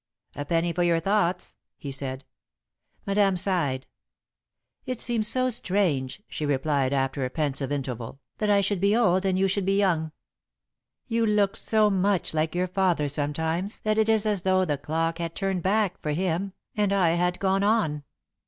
"A 0.35 0.45
penny 0.45 0.73
for 0.73 0.81
your 0.81 0.99
thoughts," 0.99 1.55
he 1.77 1.91
said. 1.91 2.25
Madame 3.05 3.37
sighed. 3.37 3.85
"It 4.87 4.99
seems 4.99 5.27
so 5.27 5.51
strange," 5.51 6.23
she 6.27 6.43
replied, 6.43 6.91
after 6.91 7.23
a 7.23 7.29
pensive 7.29 7.71
interval, 7.71 8.19
"that 8.39 8.49
I 8.49 8.61
should 8.61 8.81
be 8.81 8.95
old 8.97 9.25
and 9.27 9.37
you 9.37 9.47
should 9.47 9.63
be 9.63 9.77
young. 9.77 10.11
You 11.05 11.27
look 11.27 11.55
so 11.55 11.91
much 11.91 12.33
like 12.33 12.55
your 12.55 12.67
father 12.67 13.07
sometimes 13.07 13.77
that 13.81 13.99
it 13.99 14.09
is 14.09 14.25
as 14.25 14.41
though 14.41 14.65
the 14.65 14.79
clock 14.79 15.19
had 15.19 15.35
turned 15.35 15.61
back 15.61 16.01
for 16.01 16.13
him 16.13 16.53
and 16.75 16.91
I 16.91 17.11
had 17.11 17.37
gone 17.37 17.61
on. 17.61 18.03